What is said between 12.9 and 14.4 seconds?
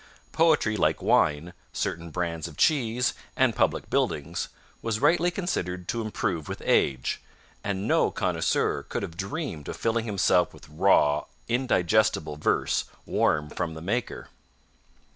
warm from the maker.